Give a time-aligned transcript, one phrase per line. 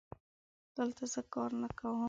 [0.77, 1.99] دلته زه کار نه کوم